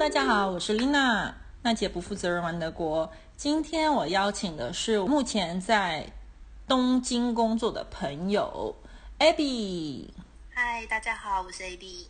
[0.00, 3.12] 大家好，我是 Lina，娜姐不负责任玩德国。
[3.36, 6.10] 今天我邀请的是目前在
[6.66, 8.74] 东京工作的朋友
[9.18, 10.06] Abby。
[10.54, 12.06] 嗨，大家好，我是 Abby。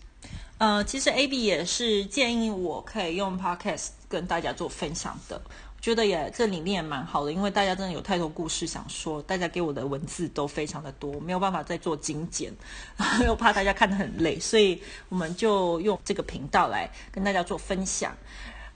[0.58, 5.42] 呃，其实 Abby 也是建议我可以用 Podcast 跟大家做分享的。
[5.80, 12.52] 觉得也这理念也蛮好的，因为大家真的有太多故事想说，大家给我的文字都非常的多，没有办法再做精简，
[13.24, 18.14] 又怕大家看得很累，所以我们就用这个频道来跟大家做分享。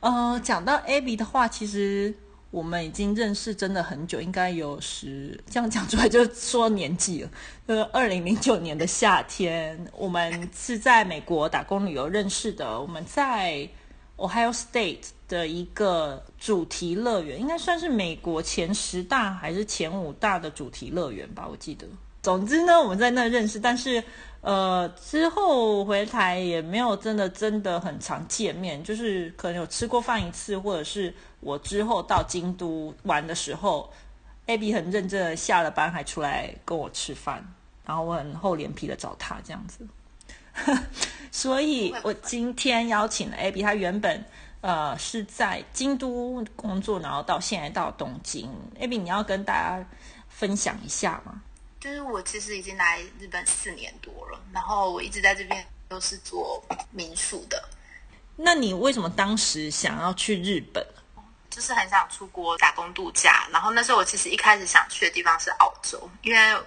[0.00, 2.14] 呃，讲到 Abby 的话，其实
[2.50, 7.30] 我们已经认识真的很久，应该有十，这样讲出来就说年纪了。
[7.66, 13.68] 呃，二零零九年的夏天，我们是在美国打工旅游认识的，我们在
[14.16, 15.09] Ohio State。
[15.27, 21.48] 的一个主题乐园，应该算是美国前十大还是前五大的主题乐园吧？
[21.51, 21.87] 我记得。
[22.23, 24.04] 总之呢，我们在那认识，但是
[24.42, 33.90] 呃之后回台也没有真的真的很常见面，就是可能有吃过饭一次，或者是我之后到京都玩的时候
[34.46, 37.42] ，Abby 很认真的下了班还出来跟我吃饭，
[37.87, 39.79] 然后我很厚脸皮的找他这样子。
[41.30, 44.24] 所以我今天邀请了 Abby，她原本。
[44.60, 48.51] 呃，是在京都工作，然后到现在到东京。
[48.80, 49.87] Abby，你要跟大家
[50.30, 51.43] 分享一下吗？
[51.79, 57.63] 就是我其实已经来日本四年多了，然后我一直在这边都是做民宿的。
[58.37, 60.82] 那你为什么当时想要去日本？
[61.51, 63.47] 就是很想出国打工度假。
[63.52, 66.59] 然后那时候我其实一开始想去的地方是澳洲，因为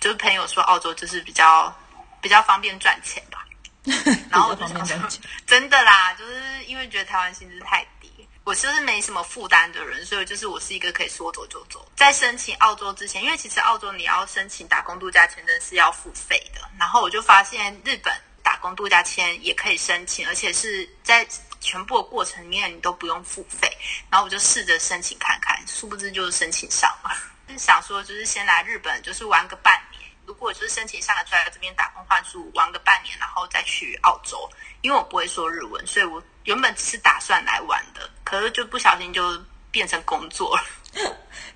[0.00, 1.72] 就是朋友说澳洲就是比较
[2.20, 3.44] 比较方便赚钱吧。
[4.30, 4.96] 然后我就想说，
[5.46, 8.10] 真的啦，就是因为觉得台湾薪资太低，
[8.44, 11.90] 我就是没什么负担的人，所以就是我是一个可以说走就走。
[11.96, 18.12] 在申请澳洲之前，因为其实澳洲你要申请打工度假签证是要付费的，然后我就发现日本
[18.42, 21.26] 打工度假签也可以申请，而且是在
[21.60, 23.74] 全部的过程里面你都不用付费，
[24.10, 27.10] 然后我就试着申请看看，殊不知就是申请上了。
[27.48, 29.87] 就是想说，就是先来日本，就是玩个半年。
[30.28, 34.46] 如果就是申请上来出来这边打工换宿玩个半年，然后再去澳洲，
[34.82, 40.62] 因为我不会说日文，所以我原本只是打算来玩的，可是就不小心就变成工作了。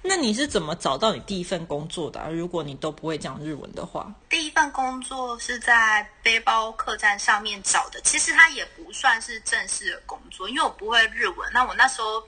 [0.00, 2.32] 那你是怎么找到你第一份工作的？
[2.32, 11.53] 如果你都不会讲日文的话，第一份工作是在背包客栈上面找的，其实它也不算是正式的工作，因为我不会日文。
[11.53, 12.27] 那我那时候。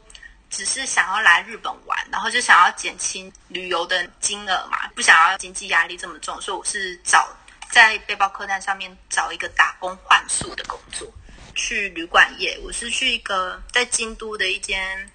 [0.51, 7.29] 只是想要来日本玩，然后就想要减轻旅游的金额嘛，不想要经济压力这么重，所以我是找
[7.71, 11.13] 在背包客栈上面找一个打工换宿的工作，
[11.57, 12.57] 去旅馆业。
[12.63, 15.11] 我是去一个在京都的一间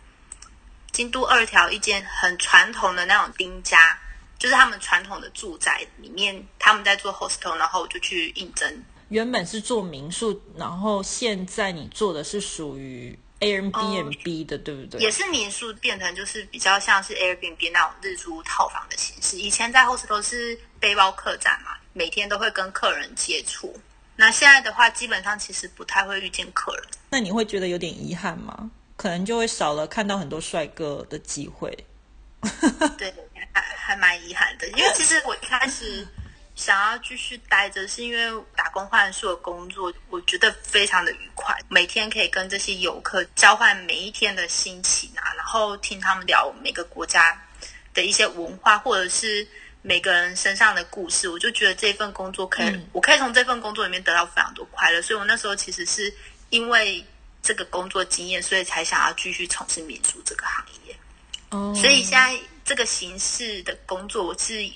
[0.91, 3.97] 京都二条一间很传统的那种丁家，
[4.37, 8.83] 就是他们传统的住宅里面，他们在做 hostel，然后我就去应征。
[9.07, 13.17] 原本是做民宿，然后现在你做的是属于。
[13.39, 14.99] Airbnb 的对不对？
[15.01, 19.37] 也是民宿变成就是比较像是 Airbnb 那种日租套房的形式。
[19.37, 23.79] 以前在 hostel 是背包客栈嘛，每天都会跟客人接触。
[24.15, 26.85] 那现在的话，基本上其实不太会遇见客人。
[27.09, 28.69] 那你会觉得有点遗憾吗？
[28.97, 31.77] 可能就会少了看到很多帅哥的机会。
[32.97, 33.13] 对，
[33.53, 36.05] 还还蛮遗憾的，因为其实我一开始。
[36.59, 41.57] 想要继续待着，是因为打工换宿的工作，我觉得非常的愉快。
[41.69, 47.41] 每天可以跟这些游客交换每一天的心情啊，然后听他们聊每个国家
[47.93, 49.47] 的一些文化，或者是
[49.81, 55.01] 每个人身上的故事，我就觉得这份工作可以，我可以从这份工作里面得到非常多快乐。
[55.01, 56.13] 所以我那时候其实是
[56.49, 57.01] 因为
[57.41, 60.95] 这个工作经验，所以才想要继续从事民宿这个行业。
[61.51, 64.69] 哦，所以现在这个形式的工作，我是。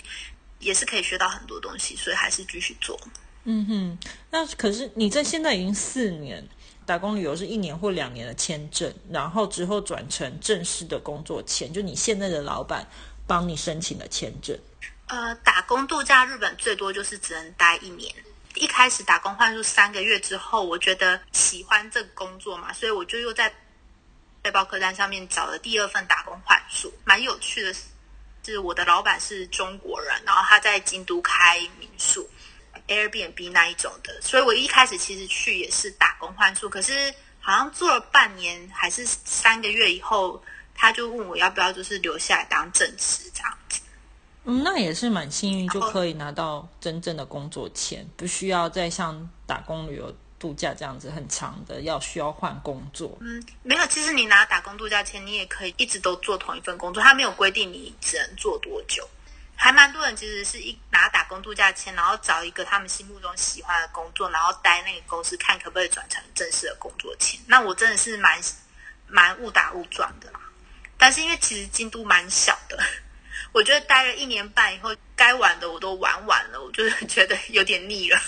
[0.64, 3.00] 也是可以学到很多东西，所以还是继续做。
[3.44, 3.98] 嗯哼，
[4.32, 6.48] 那可是你在现在已经四年
[6.86, 12.88] 打工旅游是一年或两年的签证，然后之后转成正式的工作签，就你现在的老板
[13.28, 14.58] 帮你申请的签证。
[15.08, 18.10] 呃，打工度假日本最多就是只能待一年。
[18.56, 23.54] 一开始打工换宿三个月之后，我觉得喜欢这个工作嘛，所以我就又在
[24.42, 27.76] 背包客栈上面找了第二份打工换宿，蛮有趣的。
[28.46, 32.30] 是我的老板是中国人，然后他在京都开民宿
[32.88, 40.42] ，Airbnb 那一种的，所以我一开始其实去也是打工换宿，可是好像做了半年还是三个月以后，
[40.76, 43.82] 他就问我要不要就是留下来当正职这样子。
[44.46, 50.14] 嗯，那也是蛮幸运，就可以拿到真正的工作签，不需要再像打工旅游。
[50.44, 53.18] 度假这样子很长的，要需要换工作。
[53.22, 59.08] 嗯，没有，其实你拿打工度假签，你也可以一直都做同一份工作，他没有规定你只能做多久，
[59.56, 67.40] 还蛮多人其实是一拿打工度假签，然后找一个他们心目中喜欢的工作，然后待那个公司，看可不可以转成正式的工作签。
[67.48, 68.38] 那我真的是蛮
[69.08, 70.42] 蛮误打误撞的啦。
[70.98, 72.78] 但是因为其实京都蛮小的，
[73.54, 78.22] 我觉得待了一年半以后，该玩的我都玩完了，我就是觉得有点腻了。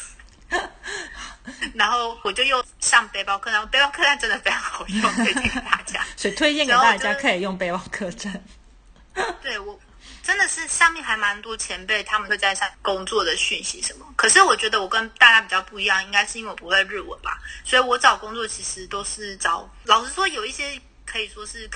[1.76, 6.04] 然后我就又上背包客栈，背包客栈真的非常好用，推荐给大家。
[6.18, 8.44] 所以推荐给大家可以用背包客栈。
[9.42, 9.80] 对我
[10.24, 14.06] 真的是上面还蛮多前辈，他们会在上工作的讯息什么。
[14.16, 21.70] 可是我觉得我跟大家比较不一样，应该是因为我不会日文吧，所以我找工作其实都是找，老实说有一些可以说是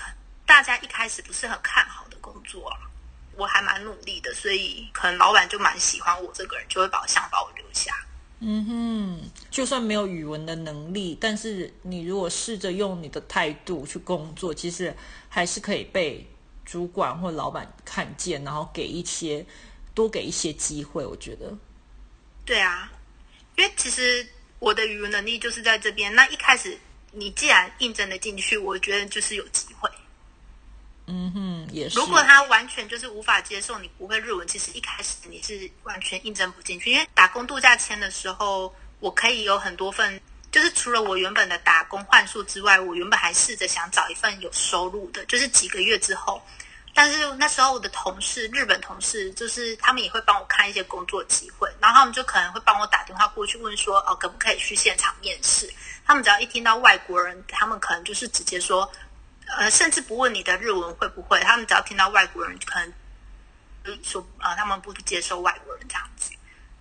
[0.45, 2.77] 大家一开始不是很看好的工作啊。
[3.35, 7.93] 我还蛮努力的，所以可能老板就蛮喜欢我这个人，就会把我想把我留下。
[8.41, 14.95] 嗯哼，就算没有语文的能力，但是你如果试着用你的态度去工作，其实
[15.27, 16.25] 还是可以被
[16.65, 19.45] 主管或老板看见，然后给一些
[19.93, 21.05] 多给一些机会。
[21.05, 21.53] 我觉得，
[22.45, 22.89] 对啊，
[23.57, 24.25] 因为其实
[24.59, 26.15] 我的语文能力就是在这边。
[26.15, 26.77] 那一开始
[27.11, 29.89] 你既然应征的进去，我觉得就是有机会。
[31.07, 31.58] 嗯哼，
[31.95, 36.91] 如果他完全就是无法接受你不会日文，其实一开始你是完全应征不进去。
[36.91, 40.19] 因为打工度假签的时候，我可以有很多份，
[40.51, 46.41] 就是除了我原本的打工换数之外，我原本还试着想找一份有收入的，就是几个月之后。
[46.93, 55.71] 但是那时候我的同事，日本同事，就是他们也会帮我看一些工作机会，然后他们就可能会帮我打电话过去问说，哦，可不可以去现场面试？
[56.05, 58.91] 他们只要一听到外国人，他们可能就是直接说。
[59.57, 66.31] 呃，甚至不问你的日文会不会，他们只要听到外国人，可能说啊，他们不接受外国人这样子。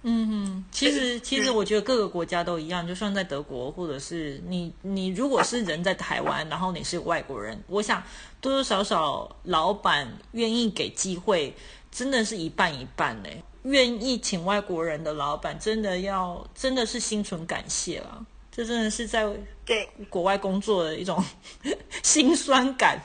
[0.02, 8.00] 嗯嗯，其实其实我觉得各个国家都一样，就算在德国，或者是你你如果是人在台湾，然后你是外国人，我想
[8.40, 11.52] 多多少少老板愿意给机会，
[11.90, 13.42] 真的是一半一半嘞。
[13.64, 18.24] 愿意请外国人的老板，真的要真的是心存感谢了。
[18.58, 19.25] 这真的是在
[19.64, 21.25] 对国外工作的一种
[22.02, 23.00] 辛酸感。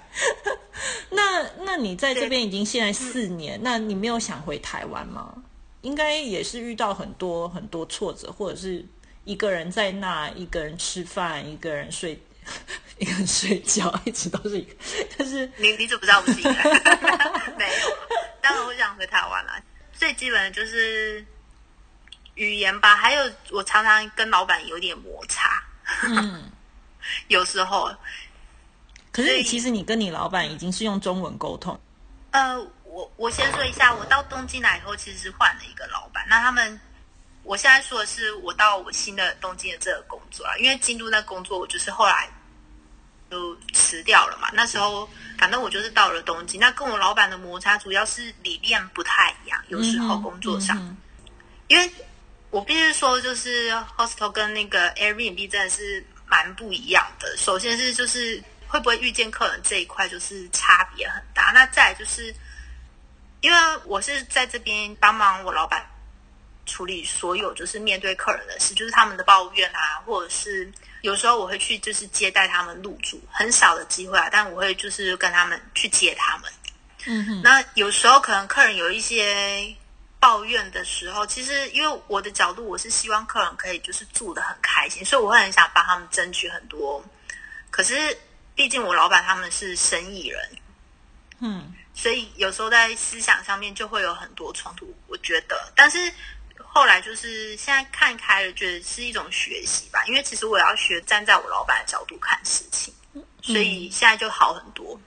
[1.12, 5.32] 那那你在这边已经现在四年，那你没有想回台湾吗？
[5.82, 8.84] 应该也是遇到很多很多挫折，或者是
[9.26, 12.20] 一个人在那，一个人吃饭，一个人睡，
[12.98, 14.74] 一个人睡觉，一直都是一个。
[15.16, 16.64] 但是你你怎么知道我是一个人？
[17.60, 17.96] 没有，
[18.42, 19.54] 当然我想回台湾了。
[19.94, 21.24] 最基本的就是。
[22.36, 25.64] 语言吧，还有我常常跟老板有点摩擦，
[26.04, 26.52] 嗯，
[27.28, 27.94] 有时候。
[29.12, 31.80] 可是其实你跟你老板已经是用中文沟通。
[32.32, 36.26] 呃，我我先说一下，我到东京来以后，其实是换了一个老板。
[36.28, 36.82] 那他们，
[37.44, 42.28] 我现在说的是我到我新的东京的这个工作啊，因为京都那工作我就是后来
[43.30, 44.50] 就辞掉了嘛。
[44.52, 45.08] 那时候
[45.38, 50.98] 反正我就是到了东京，那跟我老板的摩擦主要是理念不太一样，有时候工作上，
[51.68, 51.92] 因为。
[52.54, 57.36] 我必须说，就是 hostel 跟那个 Airbnb 真的是蛮不一样的。
[57.36, 61.52] 首先是就是会不会遇见客人这一块，就是差别很大。
[61.52, 62.32] 那再就是，
[63.42, 65.84] 因为我是在这边帮忙我老板
[66.68, 70.72] 处理所有就是面对客人的事，就是他们的抱怨啊，或者是
[71.02, 76.52] 有时候我会去就是接待他们入住，很少的机会啊，但我会就是跟他们去接他们。
[77.08, 77.42] 嗯哼。
[77.42, 79.76] 那有时候可能客人有一些。
[80.24, 87.04] 抱怨的时候，其实因为我的角度，我是希望客人可以就是住的很开心，所以我会很想帮他们争取很多。
[87.70, 88.18] 可是
[88.56, 90.50] 毕竟我老板他们是生意人，
[91.42, 94.96] 嗯，所以有时候在思想上面就会有很多冲突。
[95.08, 96.10] 我觉得，但是
[96.58, 100.06] 后来就是现在看开了，觉得是一种学习吧。
[100.08, 102.94] 因为其实我要学站在我老板的角度看事情，
[103.42, 104.98] 所以现在就好很多。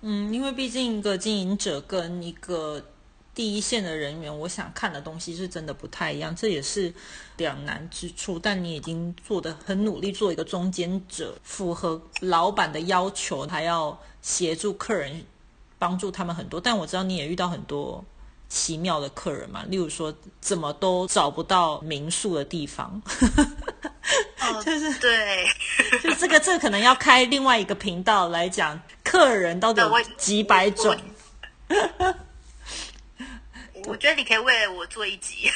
[0.00, 2.82] 嗯，因为毕竟一个经营者跟一个。
[3.34, 6.94] 第一线的人员，我想看的东西是真的不太一样，这也是
[7.36, 8.38] 两难之处。
[8.38, 15.24] 但你已经做的很努力，做一个中间者，符合老板的要求，还要协助客人，
[15.78, 16.60] 帮助他们很多。
[16.60, 18.04] 但我知道你也遇到很多
[18.48, 23.02] 奇妙的客人嘛，例如说怎么都找不到民宿的地方，
[24.64, 25.44] 就是 对，
[26.00, 30.96] 就这个这可能要开另外一个频道来讲，客人到底有几百种。
[33.94, 35.48] 我觉得你可以为了我做一集，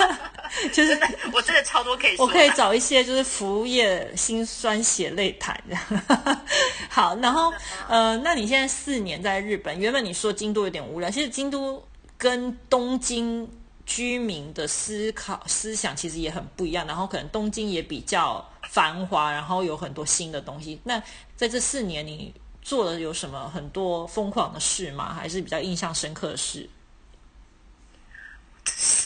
[0.72, 0.98] 就是
[1.30, 2.24] 我真的超多可以说。
[2.24, 5.54] 我可以找一些就是服务业心酸血泪谈。
[6.88, 7.52] 好，然后
[7.86, 13.46] 呃，那你现在四年在日本，原本你说京都有点无聊，其实京都跟东京
[13.84, 16.86] 居民的思考思想其实也很不一样。
[16.86, 20.80] 然后可能东京也比较繁华，然后有很多新的东西。
[20.82, 20.98] 那
[21.36, 25.12] 在这四年，你做了有什么很多疯狂的事吗？
[25.12, 26.66] 还是比较印象深刻的事？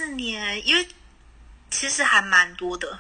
[0.00, 0.88] 四年，因为
[1.70, 2.98] 其实还蛮多的，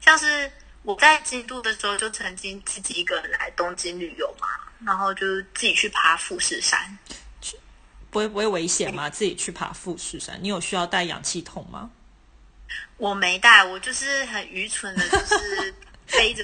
[0.00, 0.50] 像是
[0.82, 4.48] 我在京都的时候，就曾经自己一个人来东京旅游嘛，
[4.86, 6.98] 然后就自己去爬富士山。
[8.10, 9.10] 不会不会危险吗？
[9.10, 11.90] 自己去爬富士山，你有需要带氧气筒吗？
[12.96, 15.74] 我没带，我就是很愚蠢的，就是
[16.06, 16.42] 背着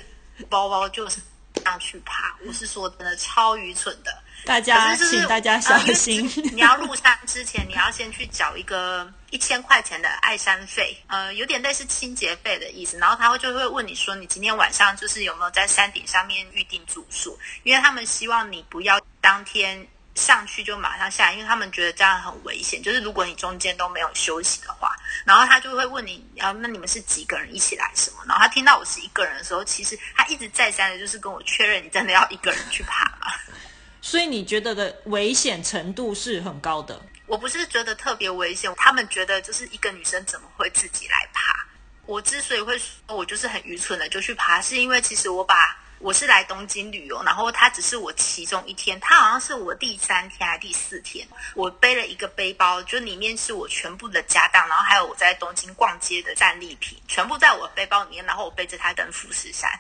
[0.51, 1.23] 包包就是
[1.55, 2.37] 这样去爬。
[2.47, 4.23] 我是说真的，超愚蠢的。
[4.45, 6.31] 大家请大家小心。
[6.53, 12.99] 你要入山之前，你要先去缴一个一千块钱的爱山费，呃，有点类似清洁费的意思。
[12.99, 17.39] 然后他会就会问你说，你今天晚上就是有没有在山顶上面预定住宿？
[17.63, 22.83] 因为他们希望你不要当天上去就马上下来，因为他们觉得这样很危险。
[22.83, 24.95] 就是如果你中间都没有休息的话，
[25.25, 28.19] 然后他就会问你，啊，那你们是几个人一起来什么？
[28.27, 33.33] 然后他听到我是一个人的时候，其实他一直再三的就是跟我确认，你真的要一个人去爬吗？
[34.03, 37.01] 所以你觉得的危险程度是很高的。
[37.27, 41.55] 我不是觉得特别危险，他们觉得就是一个女生怎么会自己来爬？
[42.05, 45.55] 我之所以会说我就是很愚蠢的就去爬，是因为其实我把
[46.01, 59.71] 我是来东京旅游，然后它只是我其中一天，它好像是我第三天还是第四天，我背了一个背包，就里面是我全部的家当，然后还有我在东京逛街的战利品，全部在我背包里面，然后我背着它登富士山。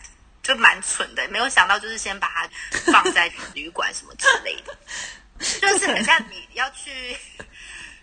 [0.42, 2.50] 就蛮蠢的，没有想到就是先把它
[2.92, 4.76] 放在旅馆什么之类的，
[5.61, 7.16] 就是很像你要去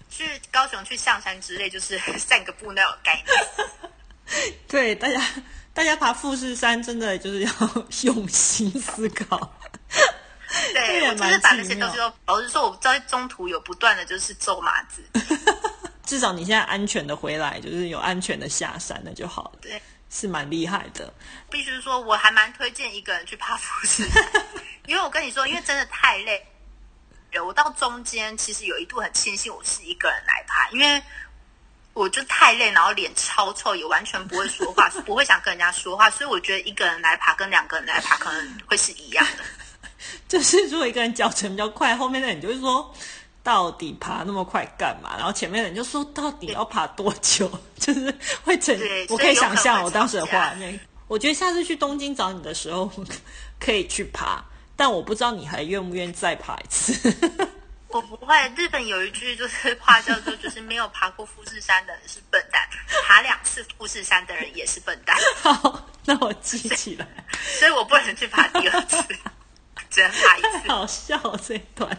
[0.10, 3.92] 去高雄去象山之类，就是散个步那种概念。
[4.68, 5.22] 对，大家
[5.74, 7.52] 大家爬富士山真的就是要
[8.04, 9.56] 用心思考。
[10.74, 15.36] 这对，我就是把那些东西都，老实说，我在中途有不断的就是咒骂自己。
[16.06, 19.60] 至少你现在安全的回来，就是有安全的下山，那就好了。
[19.62, 19.80] 对，
[20.10, 21.14] 是蛮厉害的。
[21.50, 24.24] 必须说，我还蛮推荐一个人去爬富士山，
[24.88, 26.46] 因为我跟你说，因为真的太累。
[27.46, 31.02] 我到中间其实有一度很庆幸我是一个人来爬，因为
[31.94, 39.44] 我就太累，然后脸超臭，也完全不会说话， 不会想跟人家说话，所以我觉得一个人来爬跟两个人来爬可能会是一样的。
[40.28, 42.94] 就是如果一个人脚程比较快，后面的人就会说。
[43.44, 45.16] 到底爬那么快干嘛？
[45.18, 48.78] 然后前面的人就说：“到底要爬多久？” 就是会成，
[49.10, 50.80] 我可以想象我当时的画面。
[51.08, 52.92] 我觉得下次去东京找你的时候，
[53.60, 54.44] 可以去爬，
[54.76, 56.94] 但我不知道你还愿不愿意再爬一次。
[57.90, 58.36] 我不会。
[58.56, 62.62] 日本有一句就是话叫做，就是没有爬过富士山的人是笨蛋，
[63.08, 67.08] 爬两次富士山的人也是笨蛋， 好，那我记起来。
[67.58, 68.98] 所以我不能去爬第二次，
[69.90, 70.68] 只能爬一次。
[70.68, 71.90] 好笑了这一段，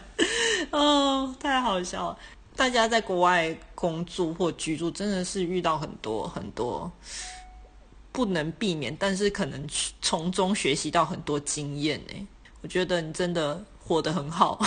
[0.71, 2.19] 哦，太好笑了。
[2.55, 6.91] 大家在国外工作或居住，真的是遇到很多很多
[8.11, 9.67] 不能避免，但是可能
[10.01, 12.27] 从中学习到很多经验呢。
[12.61, 14.59] 我觉得你真的活得很好。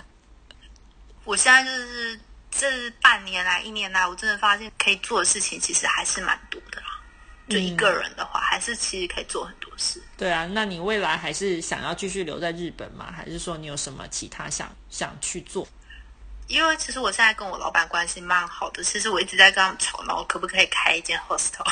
[1.24, 6.86] 我现在就是这半年来、一年来，我真的发现可以做的事情其实还是蛮多的啦。
[7.48, 10.00] 就一个人的话，还是其实可以做很多事。
[10.16, 13.12] 对啊，那你未来还是想要继续留在日本吗？
[13.16, 15.66] 还是说你有什么其他想想去做？
[16.46, 21.64] 因为其实我现在跟我老板关系蛮好的，其实我一直在跟他们吵闹，可不可以开一间 hostel，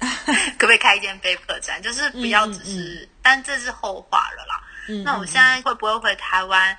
[0.58, 4.62] 可不可以开一间背客栈，就是不要只是，但这是后话了啦。
[4.88, 6.76] 嗯那我现在会不会回台湾？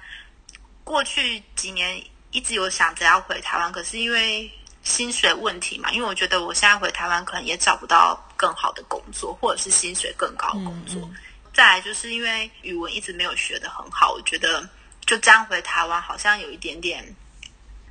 [0.83, 4.51] 过去几年一直有想着要回台湾，可是因为
[4.83, 11.07] 薪水问题嘛，因为我觉得我现在回台湾可能也找不到更好的工作，或者是薪水更高的工作。
[11.53, 14.67] 再来就是因为语文一直没有学的很好，我觉得
[15.05, 17.05] 就这样回台湾好像有一点点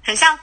[0.03, 0.37] 很像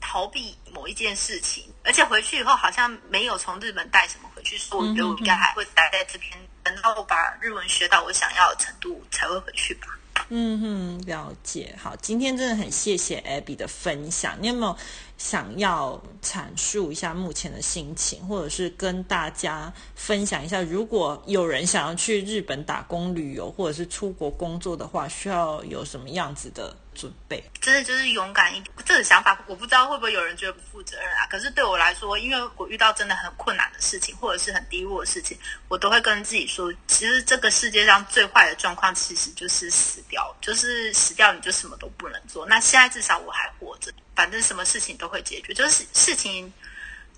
[0.00, 9.88] 逃避某一件事情，而且回去以后好像没有从日本带什么回去，所以我觉得我应该还会待在这边，等到我把日文学到我想要的程度才会回去吧。
[10.28, 11.76] 嗯哼，了解。
[11.80, 14.36] 好，今天真的很谢谢 Abby 的分享。
[14.40, 14.76] 你有没有
[15.16, 27.42] 想要阐述一下目前的心情，或者是跟大家分享一下，如果有人想要去日本打工旅游，或者是出国工作的话，需要有什么样子的准备？
[27.60, 28.74] 真的就是勇敢一点。
[28.84, 31.26] 这个想法我不知道会不会有人觉得不负责任啊？
[31.30, 35.36] 可是对我来说，因为我遇到真的很困难的事情，或者是很低落的事情，
[35.68, 42.46] 我都会跟自己说，其实这个世界上最坏的状况其实就是死掉，就是死掉你就什么都不能做。
[42.46, 46.52] 那现在至少我还活着，反正什么事情都会解决，就是事情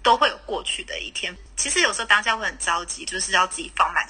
[0.02, 1.34] 都会有过去的一天。
[1.56, 4.04] 其实有时候当下会很着急，就是要自己放慢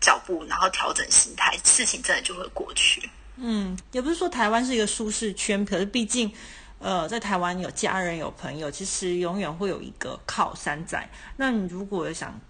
[0.00, 3.10] 脚步，然后调整心态，事情真的就会过去。
[3.36, 6.32] 嗯，也不是说台湾是一个舒适圈，可是毕竟，
[6.78, 11.10] 呃，在台湾有家人有朋友，其实永远会有一个靠山在。
[11.36, 12.40] 那你如果想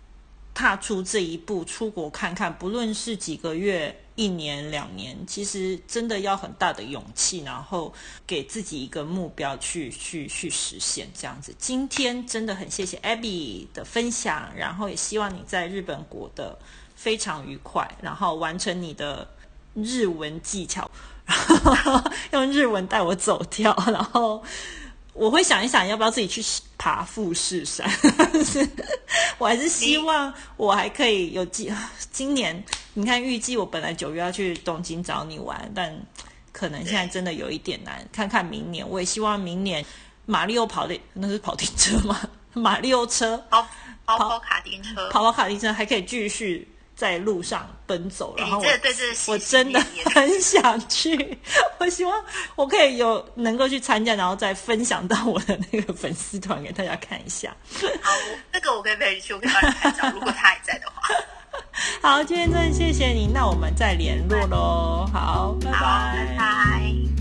[0.55, 7.95] 踏出这一步，出国看看，不论是几个月一年两年，其实真的要很大的勇气，然后
[8.27, 11.55] 给自己一个目标去去去实现这样子。
[11.57, 16.59] 今天真的很谢谢 Abby 的分享，然后也希望你在日本国的
[16.97, 19.29] 非常愉快，然后完成你的
[19.75, 20.91] 日文技巧，
[22.33, 24.43] 用日文带我走掉，然后。
[25.19, 26.41] 我会想一想，要不要自己去
[26.79, 27.91] 爬富士山？
[29.37, 31.73] 我还是希望我还可以有机。
[32.13, 35.93] 今年你看，预计我本来九月要去东京找你玩，但
[36.53, 38.07] 可能现在真的有一点难。
[38.13, 39.85] 看看明年，我也希望明年
[40.25, 42.21] 马里奥跑的那是跑停车吗？
[42.53, 43.67] 马里奥车跑
[44.07, 46.67] 跑跑卡丁车，跑跑卡丁车还可以继续。
[46.99, 48.67] 在路上奔走，然后我
[49.29, 49.81] 我真 的
[50.13, 51.39] 很想去。
[51.79, 52.25] 我希望
[52.57, 57.57] 我可以有能够去参加，然后再分享到我的那个粉丝团给大家看一下。
[58.03, 58.13] 好，
[58.53, 61.15] 那个我可以陪你去，我可以帮你拍照，如果他还在的话。
[62.03, 65.09] 好，今天真的谢谢你，那我们再联络喽。
[65.13, 67.18] 好拜，拜拜。